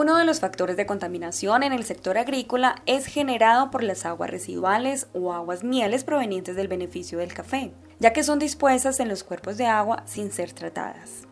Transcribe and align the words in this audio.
Uno 0.00 0.16
de 0.16 0.24
los 0.24 0.40
factores 0.40 0.78
de 0.78 0.86
contaminación 0.86 1.62
en 1.62 1.74
el 1.74 1.84
sector 1.84 2.16
agrícola 2.16 2.76
es 2.86 3.04
generado 3.04 3.70
por 3.70 3.82
las 3.82 4.06
aguas 4.06 4.30
residuales 4.30 5.08
o 5.12 5.34
aguas 5.34 5.62
mieles 5.62 6.04
provenientes 6.04 6.56
del 6.56 6.68
beneficio 6.68 7.18
del 7.18 7.34
café, 7.34 7.70
ya 7.98 8.14
que 8.14 8.22
son 8.22 8.38
dispuestas 8.38 8.98
en 8.98 9.10
los 9.10 9.24
cuerpos 9.24 9.58
de 9.58 9.66
agua 9.66 10.02
sin 10.06 10.32
ser 10.32 10.54
tratadas. 10.54 11.24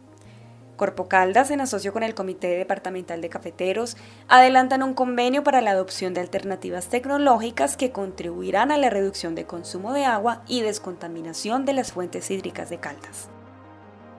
Corpo 0.76 1.08
Caldas, 1.08 1.50
en 1.50 1.62
asocio 1.62 1.94
con 1.94 2.02
el 2.02 2.14
Comité 2.14 2.48
Departamental 2.48 3.22
de 3.22 3.30
Cafeteros, 3.30 3.96
adelantan 4.28 4.82
un 4.82 4.92
convenio 4.92 5.42
para 5.42 5.62
la 5.62 5.70
adopción 5.70 6.12
de 6.12 6.20
alternativas 6.20 6.88
tecnológicas 6.88 7.78
que 7.78 7.90
contribuirán 7.90 8.70
a 8.70 8.76
la 8.76 8.90
reducción 8.90 9.34
de 9.34 9.46
consumo 9.46 9.94
de 9.94 10.04
agua 10.04 10.42
y 10.46 10.60
descontaminación 10.60 11.64
de 11.64 11.72
las 11.72 11.92
fuentes 11.92 12.30
hídricas 12.30 12.68
de 12.68 12.76
Caldas. 12.76 13.30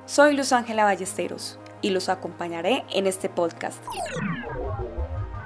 Soy 0.07 0.35
Luz 0.35 0.53
Ángela 0.53 0.85
Ballesteros 0.85 1.59
y 1.81 1.89
los 1.89 2.09
acompañaré 2.09 2.85
en 2.93 3.07
este 3.07 3.29
podcast. 3.29 3.83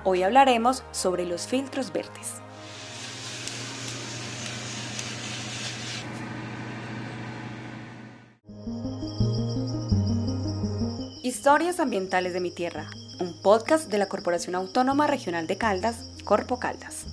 Hoy 0.03 0.23
hablaremos 0.23 0.83
sobre 0.91 1.25
los 1.25 1.47
filtros 1.47 1.93
verdes. 1.93 2.41
Historias 11.23 11.79
Ambientales 11.79 12.33
de 12.33 12.39
mi 12.41 12.52
Tierra, 12.52 12.89
un 13.19 13.41
podcast 13.41 13.89
de 13.89 13.97
la 13.97 14.07
Corporación 14.07 14.55
Autónoma 14.55 15.07
Regional 15.07 15.47
de 15.47 15.57
Caldas, 15.57 16.09
Corpo 16.25 16.59
Caldas. 16.59 17.05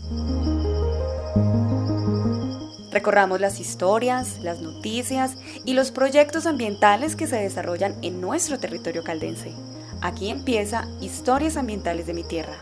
Recorramos 2.91 3.41
las 3.41 3.61
historias, 3.61 4.41
las 4.41 4.61
noticias 4.61 5.37
y 5.65 5.75
los 5.75 5.93
proyectos 5.93 6.47
ambientales 6.47 7.15
que 7.15 7.29
se 7.29 7.37
desarrollan 7.37 7.95
en 8.03 8.21
nuestro 8.21 8.59
territorio 8.59 9.05
caldense. 9.05 9.55
Aquí 10.01 10.29
empieza 10.29 10.89
Historias 11.01 11.57
Ambientales 11.57 12.07
de 12.07 12.15
mi 12.15 12.25
Tierra. 12.25 12.55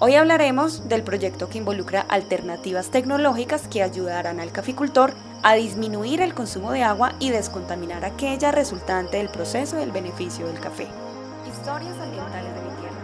Hoy 0.00 0.16
hablaremos 0.16 0.86
del 0.88 1.02
proyecto 1.02 1.48
que 1.48 1.56
involucra 1.58 2.02
alternativas 2.02 2.90
tecnológicas 2.90 3.68
que 3.68 3.82
ayudarán 3.82 4.38
al 4.38 4.52
caficultor 4.52 5.14
a 5.42 5.54
disminuir 5.54 6.20
el 6.20 6.34
consumo 6.34 6.72
de 6.72 6.82
agua 6.82 7.14
y 7.20 7.30
descontaminar 7.30 8.04
aquella 8.04 8.50
resultante 8.50 9.16
del 9.16 9.30
proceso 9.30 9.76
del 9.76 9.92
beneficio 9.92 10.46
del 10.46 10.60
café. 10.60 10.88
Historias 11.48 11.98
ambientales 11.98 12.54
de 12.54 12.60
mi 12.60 12.68
tierra. 12.80 12.94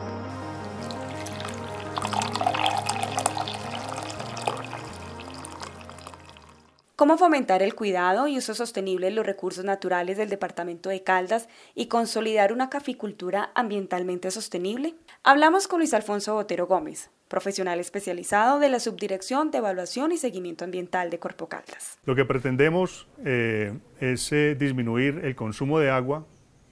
¿Cómo 7.01 7.17
fomentar 7.17 7.63
el 7.63 7.75
cuidado 7.75 8.29
y 8.29 8.37
uso 8.37 8.55
sostenible 8.55 9.07
de 9.07 9.13
los 9.15 9.25
recursos 9.25 9.65
naturales 9.65 10.19
del 10.19 10.29
departamento 10.29 10.91
de 10.91 11.03
Caldas 11.03 11.49
y 11.75 11.87
consolidar 11.87 12.53
una 12.53 12.69
caficultura 12.69 13.53
ambientalmente 13.55 14.31
sostenible? 14.31 14.97
Hablamos 15.25 15.67
con 15.67 15.79
Luis 15.79 15.95
Alfonso 15.95 16.35
Botero 16.35 16.67
Gómez, 16.67 17.11
profesional 17.27 17.81
especializado 17.81 18.59
de 18.59 18.69
la 18.69 18.81
Subdirección 18.81 19.51
de 19.51 19.57
Evaluación 19.57 20.13
y 20.13 20.19
Seguimiento 20.19 20.67
Ambiental 20.67 21.09
de 21.09 21.19
Corpo 21.19 21.49
Caldas. 21.49 21.99
Lo 22.05 22.15
que 22.15 22.27
pretendemos 22.27 23.09
eh, 23.25 23.73
es 23.99 24.31
eh, 24.33 24.55
disminuir 24.55 25.23
el 25.25 25.35
consumo 25.35 25.79
de 25.79 25.89
agua 25.89 26.27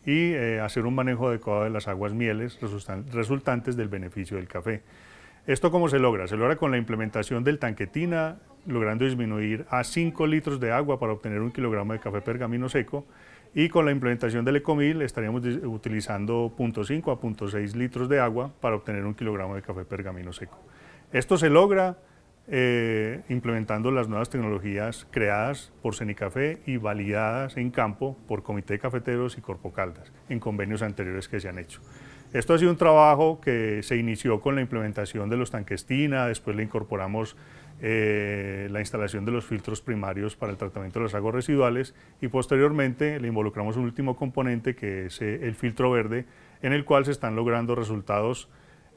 y 0.04 0.34
eh, 0.34 0.60
hacer 0.60 0.84
un 0.84 0.94
manejo 0.94 1.28
adecuado 1.28 1.64
de 1.64 1.70
las 1.70 1.88
aguas 1.88 2.12
mieles 2.12 2.58
resultantes 3.12 3.78
del 3.78 3.88
beneficio 3.88 4.36
del 4.36 4.46
café. 4.46 4.82
¿Esto 5.48 5.70
cómo 5.70 5.88
se 5.88 5.98
logra? 5.98 6.28
Se 6.28 6.36
logra 6.36 6.56
con 6.56 6.70
la 6.70 6.77
implementación 6.77 7.42
del 7.42 7.58
tanquetina, 7.58 8.36
logrando 8.66 9.06
disminuir 9.06 9.64
a 9.70 9.82
5 9.82 10.27
litros 10.27 10.60
de 10.60 10.72
agua 10.72 11.00
para 11.00 11.14
obtener 11.14 11.40
un 11.40 11.52
kilogramo 11.52 11.94
de 11.94 12.00
café 12.00 12.20
pergamino 12.20 12.68
seco 12.68 13.06
y 13.55 13.70
con 13.70 13.86
la 13.86 13.92
implementación 13.92 14.45
del 14.45 14.56
Ecomil 14.56 15.00
estaríamos 15.00 15.42
utilizando 15.64 16.55
0.5 16.55 17.11
a 17.11 17.18
0.6 17.18 17.77
litros 17.77 18.11
de 18.11 18.20
agua 18.20 18.52
para 18.61 18.77
obtener 18.77 19.06
un 19.06 19.14
kilogramo 19.14 19.55
de 19.55 19.62
café 19.62 19.86
pergamino 19.86 20.34
seco. 20.34 20.58
Esto 21.14 21.39
se 21.39 21.48
logra 21.48 21.96
eh, 22.51 23.23
implementando 23.29 23.91
las 23.91 24.09
nuevas 24.09 24.31
tecnologías 24.31 25.07
creadas 25.11 25.70
por 25.83 25.95
Cenicafé 25.95 26.61
y 26.64 26.79
validadas 26.79 27.57
en 27.57 27.70
campo 27.70 28.17
por 28.27 28.42
Comité 28.42 28.75
de 28.75 28.79
Cafeteros 28.79 29.36
y 29.36 29.42
Corpo 29.42 29.73
Caldas 29.73 30.13
en 30.31 30.41
convenios 30.41 30.83
anteriores 30.83 31.29
que 31.29 31.41
se 31.41 31.48
han 31.48 31.59
hecho. 31.59 31.81
Esto 32.33 32.55
ha 32.55 32.59
sido 32.59 32.70
un 32.70 32.77
trabajo 32.77 33.41
que 33.41 33.83
se 33.83 33.97
inició 33.97 34.41
con 34.41 34.55
la 34.55 34.61
implementación 34.61 35.31
de 35.31 35.36
los 35.36 35.51
tanquestina, 35.51 36.27
después 36.27 36.57
le 36.57 36.63
incorporamos 36.63 37.36
eh, 37.81 38.69
la 38.70 38.80
instalación 38.80 39.25
de 39.25 39.33
los 39.33 39.47
filtros 39.47 39.80
primarios 39.80 40.35
para 40.35 40.51
el 40.51 40.59
tratamiento 40.59 40.98
de 40.98 41.05
las 41.05 41.15
aguas 41.15 41.35
residuales 41.35 41.95
y 42.20 42.29
posteriormente 42.29 43.20
le 43.20 43.29
involucramos 43.29 43.77
un 43.77 43.85
último 43.85 44.17
componente 44.17 44.75
que 44.75 45.07
es 45.07 45.23
eh, 45.23 45.47
el 45.47 45.55
filtro 45.55 45.91
verde 45.91 46.27
en 46.61 46.73
el 46.73 46.85
cual 46.85 47.05
se 47.05 47.13
están 47.13 47.36
logrando 47.36 47.75
resultados 47.75 48.48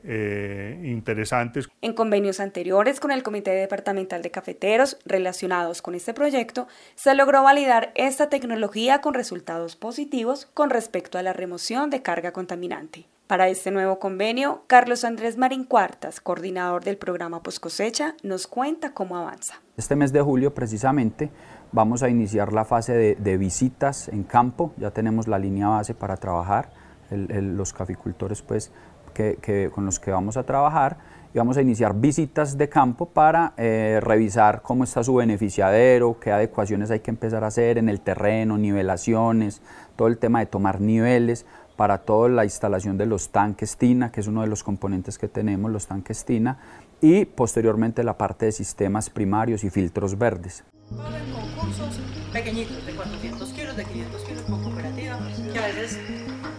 eh, 0.03 0.81
interesantes. 0.83 1.67
En 1.81 1.93
convenios 1.93 2.39
anteriores 2.39 2.99
con 2.99 3.11
el 3.11 3.23
Comité 3.23 3.51
Departamental 3.51 4.21
de 4.21 4.31
Cafeteros 4.31 4.97
relacionados 5.05 5.81
con 5.81 5.95
este 5.95 6.13
proyecto, 6.13 6.67
se 6.95 7.13
logró 7.15 7.43
validar 7.43 7.91
esta 7.95 8.29
tecnología 8.29 9.01
con 9.01 9.13
resultados 9.13 9.75
positivos 9.75 10.47
con 10.53 10.69
respecto 10.69 11.17
a 11.17 11.23
la 11.23 11.33
remoción 11.33 11.89
de 11.89 12.01
carga 12.01 12.31
contaminante. 12.31 13.07
Para 13.31 13.47
este 13.47 13.71
nuevo 13.71 13.97
convenio, 13.97 14.63
Carlos 14.67 15.05
Andrés 15.05 15.37
Marín 15.37 15.63
Cuartas, 15.63 16.19
coordinador 16.19 16.83
del 16.83 16.97
programa 16.97 17.41
Post 17.41 17.59
Cosecha, 17.59 18.13
nos 18.23 18.45
cuenta 18.45 18.93
cómo 18.93 19.15
avanza. 19.15 19.61
Este 19.77 19.95
mes 19.95 20.11
de 20.11 20.19
julio, 20.19 20.53
precisamente, 20.53 21.31
vamos 21.71 22.03
a 22.03 22.09
iniciar 22.09 22.51
la 22.51 22.65
fase 22.65 23.15
de, 23.15 23.37
visitas 23.37 24.09
en 24.09 24.23
campo. 24.23 24.73
Ya 24.75 24.91
tenemos 24.91 25.29
la 25.29 25.39
línea 25.39 25.69
base 25.69 25.93
para 25.93 26.17
trabajar. 26.17 26.73
los 27.09 27.71
caficultores, 27.71 28.41
pues, 28.41 28.69
que, 29.11 29.69
con 29.73 29.85
los 29.85 29.99
que 29.99 30.11
vamos 30.11 30.37
a 30.37 30.43
trabajar 30.43 30.97
y 31.33 31.37
vamos 31.37 31.57
a 31.57 31.61
iniciar 31.61 31.95
visitas 31.95 32.57
de 32.57 32.67
campo 32.67 33.05
para 33.05 33.53
eh, 33.57 33.99
revisar 34.01 34.61
cómo 34.61 34.83
está 34.83 35.03
su 35.03 35.15
beneficiadero, 35.15 36.19
qué 36.19 36.31
adecuaciones 36.31 36.91
hay 36.91 36.99
que 36.99 37.11
empezar 37.11 37.43
a 37.43 37.47
hacer 37.47 37.77
en 37.77 37.87
el 37.87 38.01
terreno, 38.01 38.57
nivelaciones, 38.57 39.61
todo 39.95 40.07
el 40.07 40.17
tema 40.17 40.39
de 40.39 40.47
tomar 40.47 40.81
niveles, 40.81 41.45
para 41.81 41.99
toda 41.99 42.29
la 42.29 42.43
instalación 42.43 42.97
de 42.97 43.07
los 43.07 43.29
tanques 43.29 43.75
TINA, 43.77 44.11
que 44.11 44.19
es 44.19 44.27
uno 44.27 44.41
de 44.41 44.47
los 44.47 44.63
componentes 44.63 45.17
que 45.17 45.27
tenemos, 45.27 45.71
los 45.71 45.87
tanques 45.87 46.25
TINA, 46.25 46.59
y 47.01 47.25
posteriormente 47.25 48.03
la 48.03 48.17
parte 48.17 48.45
de 48.45 48.51
sistemas 48.51 49.09
primarios 49.09 49.63
y 49.63 49.71
filtros 49.71 50.17
verdes. 50.17 50.63
Concursos 50.97 51.99
pequeñitos, 52.31 52.85
de 52.85 52.93
400 52.93 53.49
kilos, 53.53 53.77
de 53.77 53.85
500 53.85 54.21
kilos 54.23 54.43
con 54.43 54.63
cooperativa, 54.63 55.19
que 55.51 55.59
a 55.59 55.67
veces 55.67 55.99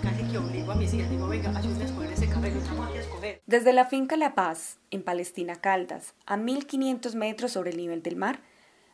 casi 0.03 0.23
que 0.25 0.39
obligo 0.39 0.73
a 0.73 0.75
mis 0.75 0.93
hijas, 0.95 1.11
digo, 1.11 1.29
venga, 1.29 1.51
ayúdenme 1.57 1.83
a 1.83 1.87
escoger 1.87 2.13
ese 2.13 2.29
café, 2.29 2.51
no 2.51 2.85
a 2.85 2.95
escoger. 2.99 3.43
Desde 3.47 3.73
la 3.73 3.87
finca 3.87 4.17
La 4.17 4.35
Paz, 4.35 4.79
en 4.91 5.03
Palestina 5.03 5.57
Caldas, 5.57 6.15
a 6.27 6.37
1500 6.37 7.15
metros 7.15 7.53
sobre 7.53 7.71
el 7.71 7.77
nivel 7.77 8.03
del 8.03 8.17
mar, 8.17 8.41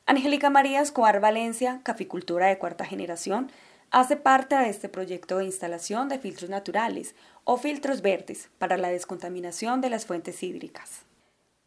Angélica 0.07 0.49
María 0.51 0.81
Escobar 0.81 1.21
Valencia, 1.21 1.81
caficultura 1.83 2.47
de 2.47 2.59
cuarta 2.59 2.85
generación, 2.85 3.51
hace 3.91 4.17
parte 4.17 4.57
de 4.57 4.69
este 4.69 4.89
proyecto 4.89 5.39
de 5.39 5.45
instalación 5.45 6.09
de 6.09 6.19
filtros 6.19 6.51
naturales 6.51 7.15
o 7.45 7.57
filtros 7.59 8.03
verdes 8.03 8.51
para 8.59 8.77
la 8.77 8.89
descontaminación 8.89 9.81
de 9.81 9.91
las 9.91 10.07
fuentes 10.07 10.43
hídricas. 10.43 11.08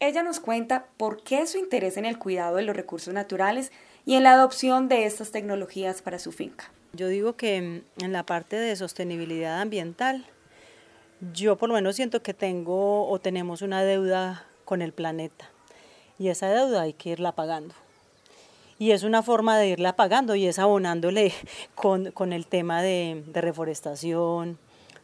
Ella 0.02 0.24
nos 0.24 0.40
cuenta 0.40 0.88
por 0.98 1.24
qué 1.24 1.46
su 1.48 1.60
interés 1.60 1.96
en 1.96 2.06
el 2.06 2.18
cuidado 2.18 2.58
de 2.58 2.64
los 2.64 2.76
recursos 2.76 3.14
naturales 3.14 3.72
y 4.04 4.16
en 4.16 4.24
la 4.24 4.34
adopción 4.34 4.90
de 4.90 5.06
estas 5.06 5.32
tecnologías 5.32 6.02
para 6.02 6.20
su 6.20 6.32
finca. 6.32 6.72
Yo 6.92 7.08
digo 7.08 7.38
que 7.38 7.84
en 7.98 8.12
la 8.12 8.26
parte 8.26 8.58
de 8.58 8.76
sostenibilidad 8.76 9.62
ambiental, 9.62 10.26
yo 11.34 11.56
por 11.56 11.70
lo 11.70 11.76
menos 11.76 11.96
siento 11.96 12.22
que 12.22 12.34
tengo 12.34 13.08
o 13.08 13.20
tenemos 13.20 13.62
una 13.62 13.84
deuda 13.84 14.48
con 14.66 14.82
el 14.82 14.92
planeta 14.92 15.50
y 16.18 16.30
esa 16.30 16.50
deuda 16.50 16.82
hay 16.82 16.94
que 16.94 17.12
irla 17.12 17.34
pagando 17.34 17.76
y 18.82 18.94
es 18.94 19.04
una 19.04 19.22
forma 19.22 19.60
de 19.60 19.68
irla 19.68 19.96
pagando 19.96 20.34
y 20.34 20.48
es 20.48 20.58
abonándole 20.58 21.32
con, 21.76 22.34
el 22.34 22.48
tema 22.48 22.82
de, 22.82 23.24
reforestación, 23.32 24.58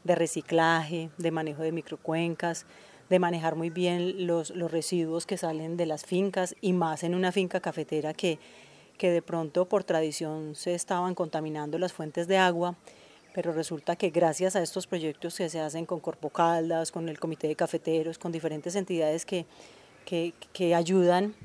de 0.04 0.16
reciclaje, 0.16 1.12
de 1.20 1.30
manejo 1.30 1.62
de 1.62 1.72
microcuencas, 1.72 2.66
de 3.10 3.20
manejar 3.20 3.56
muy 3.56 3.70
bien 3.70 4.28
los, 4.28 4.50
residuos 4.72 5.26
que 5.26 5.38
salen 5.38 5.78
de 5.78 5.86
las 5.86 6.06
fincas 6.06 6.56
y 6.62 6.74
más 6.74 7.04
en 7.04 7.16
una 7.16 7.32
finca 7.32 7.60
cafetera 7.60 8.14
que, 8.14 8.40
que 8.98 9.12
de 9.12 9.22
pronto 9.22 9.66
por 9.66 9.84
tradición 9.84 10.56
se 10.56 10.74
estaban 10.76 11.16
contaminando 11.16 11.80
las 11.80 11.94
fuentes 11.94 12.28
de 12.28 12.38
agua, 12.38 12.76
pero 13.34 13.54
resulta 13.54 13.96
que 13.96 14.10
gracias 14.10 14.56
a 14.56 14.62
estos 14.62 14.88
proyectos 14.88 15.38
que 15.38 15.50
se 15.50 15.60
hacen 15.60 15.86
con 15.86 16.00
Corpo 16.00 16.30
Caldas, 16.30 16.92
con 16.92 17.08
el 17.08 17.20
Comité 17.20 17.48
de 17.48 17.56
Cafeteros, 17.56 18.18
con 18.18 18.32
diferentes 18.32 18.76
entidades 18.76 19.26
que, 19.26 19.46
que, 20.06 20.34
que 20.54 20.76
ayudan 20.76 21.36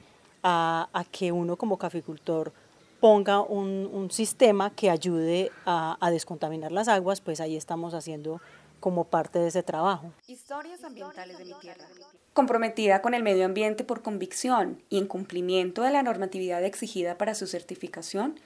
a, 0.43 1.05
que 1.11 1.33
uno 1.33 1.57
como 1.57 1.79
caficultor 1.79 2.53
ponga 3.01 3.41
un, 3.41 4.09
sistema 4.11 4.71
que 4.71 4.91
ayude 4.91 5.51
a, 5.67 5.97
a, 6.01 6.11
descontaminar 6.11 6.73
las 6.73 6.89
aguas, 6.89 7.21
pues 7.21 7.41
ahí 7.41 7.57
estamos 7.57 7.95
haciendo 7.95 8.41
como 8.83 9.05
parte 9.05 9.39
de 9.39 9.49
ese 9.49 9.63
trabajo. 9.63 10.13
Historias 10.27 10.85
ambientales 10.85 11.39
de 11.39 11.47
mi 11.47 11.55
tierra. 11.55 11.87
Comprometida 12.35 13.01
con 13.01 13.15
el 13.15 13.23
medio 13.23 13.47
ambiente 13.47 13.85
por 13.85 14.03
convicción 14.03 14.83
y 14.91 14.99
en 14.99 15.07
cumplimiento 15.07 15.83
de 15.83 15.93
la 15.93 16.03
normatividad 16.03 16.63
exigida 16.65 17.17
para 17.17 17.35
su 17.35 17.47
certificación, 17.47 18.39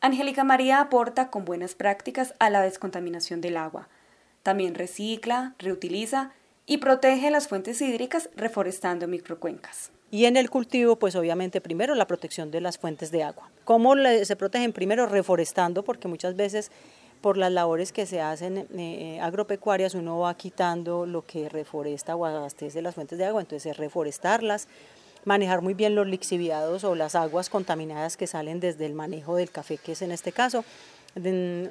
Angélica 0.00 0.42
María 0.42 0.80
aporta 0.80 1.30
con 1.30 1.44
buenas 1.44 1.74
prácticas 1.74 2.34
a 2.40 2.50
la 2.50 2.62
descontaminación 2.62 3.40
del 3.40 3.56
agua, 3.56 3.88
También 4.42 4.74
recicla, 4.74 5.54
reutiliza 5.58 6.32
y 6.66 6.78
protege 6.78 7.30
las 7.30 7.48
fuentes 7.48 7.80
hídricas 7.80 8.30
reforestando 8.36 9.06
microcuencas. 9.06 9.90
Y 10.10 10.26
en 10.26 10.36
el 10.36 10.48
cultivo, 10.48 10.96
pues 10.96 11.16
obviamente 11.16 11.60
primero 11.60 11.94
la 11.94 12.06
protección 12.06 12.50
de 12.50 12.60
las 12.60 12.78
fuentes 12.78 13.10
de 13.10 13.22
agua. 13.22 13.50
¿Cómo 13.64 13.94
se 13.96 14.36
protegen? 14.36 14.72
Primero 14.72 15.06
reforestando, 15.06 15.82
porque 15.82 16.08
muchas 16.08 16.36
veces 16.36 16.70
por 17.24 17.38
las 17.38 17.50
labores 17.50 17.90
que 17.90 18.04
se 18.04 18.20
hacen 18.20 18.58
eh, 18.58 18.66
eh, 18.76 19.18
agropecuarias 19.22 19.94
uno 19.94 20.18
va 20.18 20.36
quitando 20.36 21.06
lo 21.06 21.24
que 21.24 21.48
reforesta 21.48 22.14
o 22.14 22.26
abastece 22.26 22.82
las 22.82 22.94
fuentes 22.94 23.16
de 23.16 23.24
agua, 23.24 23.40
entonces 23.40 23.70
es 23.70 23.78
reforestarlas, 23.78 24.68
manejar 25.24 25.62
muy 25.62 25.72
bien 25.72 25.94
los 25.94 26.06
lixiviados 26.06 26.84
o 26.84 26.94
las 26.94 27.14
aguas 27.14 27.48
contaminadas 27.48 28.18
que 28.18 28.26
salen 28.26 28.60
desde 28.60 28.84
el 28.84 28.92
manejo 28.92 29.36
del 29.36 29.50
café, 29.50 29.78
que 29.78 29.92
es 29.92 30.02
en 30.02 30.12
este 30.12 30.32
caso. 30.32 30.66
En, 31.16 31.70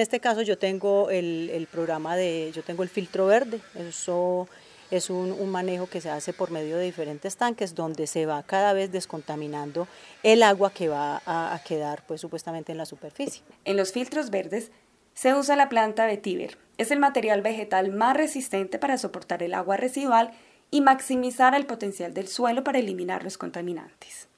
este 0.00 0.18
caso 0.18 0.42
yo 0.42 0.58
tengo 0.58 1.08
el, 1.08 1.50
el 1.50 1.68
programa 1.68 2.16
de, 2.16 2.50
yo 2.52 2.64
tengo 2.64 2.82
el 2.82 2.88
filtro 2.88 3.26
verde, 3.26 3.60
eso 3.76 4.48
es 4.90 5.10
un, 5.10 5.50
manejo 5.50 5.86
que 5.86 6.00
se 6.00 6.10
hace 6.10 6.32
por 6.32 6.50
medio 6.50 6.76
de 6.76 6.84
diferentes 6.84 7.36
tanques 7.36 7.74
donde 7.74 8.06
se 8.06 8.26
va 8.26 8.42
cada 8.42 8.72
vez 8.72 8.90
descontaminando 8.90 9.86
el 10.22 10.42
agua 10.42 10.70
que 10.70 10.88
va 10.88 11.22
a, 11.26 11.60
quedar 11.64 12.04
pues 12.06 12.20
supuestamente 12.20 12.72
en 12.72 12.78
la 12.78 12.86
superficie. 12.86 13.42
En 13.64 13.76
los 13.76 13.92
filtros 13.92 14.30
verdes 14.30 14.70
se 15.14 15.34
usa 15.34 15.56
la 15.56 15.68
planta 15.68 16.06
vetiver. 16.06 16.58
Es 16.78 16.90
el 16.90 17.00
material 17.00 17.42
vegetal 17.42 17.90
más 17.90 18.16
resistente 18.16 18.78
para 18.78 18.98
soportar 18.98 19.42
el 19.42 19.54
agua 19.54 19.76
residual 19.76 20.32
y 20.70 20.80
maximizar 20.80 21.54
el 21.54 21.66
potencial 21.66 22.14
del 22.14 22.28
suelo 22.28 22.62
para 22.62 22.78
eliminar 22.78 23.24
los 23.24 23.36
contaminantes. 23.36 24.28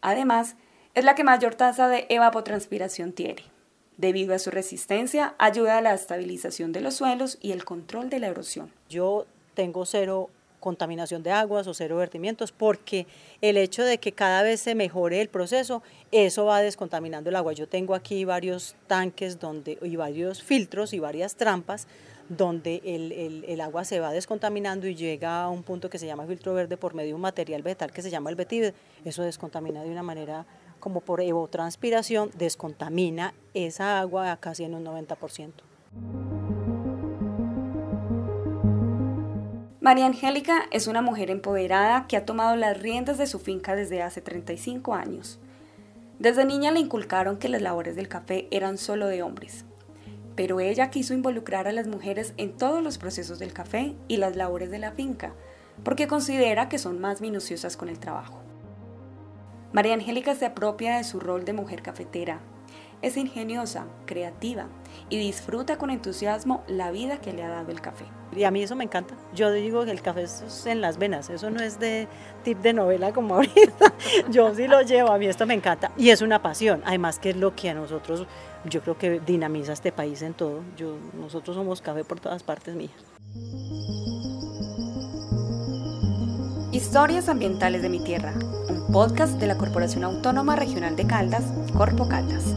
Además, 0.00 0.56
es 0.94 1.04
la 1.04 1.14
que 1.14 1.24
mayor 1.24 1.54
tasa 1.54 1.88
de 1.88 2.06
evapotranspiración 2.08 3.12
tiene. 3.12 3.42
Debido 3.96 4.34
a 4.34 4.38
su 4.38 4.50
resistencia, 4.50 5.34
ayuda 5.38 5.78
a 5.78 5.80
la 5.80 5.92
estabilización 5.92 6.70
de 6.70 6.80
los 6.80 6.94
suelos 6.94 7.36
y 7.40 7.50
el 7.50 7.64
control 7.64 8.10
de 8.10 8.20
la 8.20 8.28
erosión. 8.28 8.72
Yo 8.88 9.26
tengo 9.58 9.84
cero 9.86 10.30
contaminación 10.60 11.24
de 11.24 11.32
aguas 11.32 11.66
o 11.66 11.74
cero 11.74 11.96
vertimientos, 11.96 12.52
porque 12.52 13.08
el 13.40 13.56
hecho 13.56 13.82
de 13.82 13.98
que 13.98 14.12
cada 14.12 14.44
vez 14.44 14.60
se 14.60 14.76
mejore 14.76 15.20
el 15.20 15.28
proceso, 15.28 15.82
eso 16.12 16.44
va 16.44 16.60
descontaminando 16.60 17.28
el 17.28 17.34
agua. 17.34 17.54
Yo 17.54 17.66
tengo 17.66 17.96
aquí 17.96 18.24
varios 18.24 18.76
tanques 18.86 19.40
donde, 19.40 19.76
y 19.82 19.96
varios 19.96 20.44
filtros 20.44 20.92
y 20.92 21.00
varias 21.00 21.34
trampas 21.34 21.88
donde 22.28 22.80
el, 22.84 23.60
agua 23.60 23.84
se 23.84 23.98
va 23.98 24.12
descontaminando 24.12 24.86
y 24.86 24.94
llega 24.94 25.42
a 25.42 25.48
un 25.48 25.64
punto 25.64 25.90
que 25.90 25.98
se 25.98 26.06
llama 26.06 26.24
filtro 26.26 26.54
verde 26.54 26.76
por 26.76 26.94
medio 26.94 27.08
de 27.08 27.14
un 27.14 27.20
material 27.22 27.62
vegetal 27.62 27.90
que 27.90 28.02
se 28.02 28.10
llama 28.10 28.30
el 28.30 28.36
betide. 28.36 28.74
Eso 29.04 29.24
descontamina 29.24 29.82
de 29.82 29.90
una 29.90 30.04
manera 30.04 30.46
como 30.78 31.00
por 31.00 31.20
evotranspiración, 31.20 32.30
descontamina 32.38 33.34
esa 33.54 33.98
agua 33.98 34.36
casi 34.36 34.62
en 34.62 34.76
un 34.76 34.84
90%. 34.84 36.27
María 39.80 40.06
Angélica 40.06 40.64
es 40.72 40.88
una 40.88 41.02
mujer 41.02 41.30
empoderada 41.30 42.08
que 42.08 42.16
ha 42.16 42.26
tomado 42.26 42.56
las 42.56 42.82
riendas 42.82 43.16
de 43.16 43.28
su 43.28 43.38
finca 43.38 43.76
desde 43.76 44.02
hace 44.02 44.20
35 44.20 44.92
años. 44.92 45.38
Desde 46.18 46.44
niña 46.44 46.72
le 46.72 46.80
inculcaron 46.80 47.36
que 47.36 47.48
las 47.48 47.62
labores 47.62 47.94
del 47.94 48.08
café 48.08 48.48
eran 48.50 48.76
solo 48.76 49.06
de 49.06 49.22
hombres, 49.22 49.64
pero 50.34 50.58
ella 50.58 50.90
quiso 50.90 51.14
involucrar 51.14 51.68
a 51.68 51.72
las 51.72 51.86
mujeres 51.86 52.34
en 52.38 52.56
todos 52.56 52.82
los 52.82 52.98
procesos 52.98 53.38
del 53.38 53.52
café 53.52 53.94
y 54.08 54.16
las 54.16 54.34
labores 54.34 54.72
de 54.72 54.80
la 54.80 54.90
finca, 54.90 55.32
porque 55.84 56.08
considera 56.08 56.68
que 56.68 56.78
son 56.78 57.00
más 57.00 57.20
minuciosas 57.20 57.76
con 57.76 57.88
el 57.88 58.00
trabajo. 58.00 58.40
María 59.72 59.94
Angélica 59.94 60.34
se 60.34 60.46
apropia 60.46 60.96
de 60.96 61.04
su 61.04 61.20
rol 61.20 61.44
de 61.44 61.52
mujer 61.52 61.82
cafetera, 61.82 62.40
es 63.02 63.16
ingeniosa, 63.16 63.86
creativa 64.06 64.66
y 65.08 65.18
disfruta 65.18 65.78
con 65.78 65.90
entusiasmo 65.90 66.64
la 66.66 66.90
vida 66.90 67.20
que 67.20 67.32
le 67.32 67.42
ha 67.42 67.48
dado 67.48 67.70
el 67.70 67.80
café. 67.80 68.04
Y 68.36 68.44
a 68.44 68.50
mí 68.50 68.62
eso 68.62 68.76
me 68.76 68.84
encanta. 68.84 69.14
Yo 69.34 69.50
digo 69.52 69.84
que 69.84 69.90
el 69.90 70.02
café 70.02 70.22
es 70.22 70.66
en 70.66 70.80
las 70.80 70.98
venas, 70.98 71.30
eso 71.30 71.50
no 71.50 71.60
es 71.60 71.78
de 71.78 72.08
tip 72.42 72.58
de 72.58 72.72
novela 72.72 73.12
como 73.12 73.34
ahorita. 73.36 73.94
Yo 74.30 74.54
sí 74.54 74.66
lo 74.66 74.82
llevo, 74.82 75.10
a 75.10 75.18
mí 75.18 75.26
esto 75.26 75.46
me 75.46 75.54
encanta. 75.54 75.92
Y 75.96 76.10
es 76.10 76.22
una 76.22 76.42
pasión, 76.42 76.82
además 76.84 77.18
que 77.18 77.30
es 77.30 77.36
lo 77.36 77.54
que 77.54 77.70
a 77.70 77.74
nosotros, 77.74 78.26
yo 78.64 78.82
creo 78.82 78.98
que 78.98 79.20
dinamiza 79.20 79.72
este 79.72 79.92
país 79.92 80.22
en 80.22 80.34
todo. 80.34 80.60
Yo, 80.76 80.96
nosotros 81.14 81.56
somos 81.56 81.80
café 81.80 82.04
por 82.04 82.20
todas 82.20 82.42
partes 82.42 82.74
mías. 82.74 82.92
Historias 86.72 87.28
ambientales 87.28 87.82
de 87.82 87.88
mi 87.88 88.04
tierra, 88.04 88.34
un 88.68 88.92
podcast 88.92 89.40
de 89.40 89.46
la 89.46 89.56
Corporación 89.56 90.04
Autónoma 90.04 90.54
Regional 90.54 90.96
de 90.96 91.06
Caldas, 91.06 91.44
Corpo 91.74 92.08
Caldas. 92.08 92.54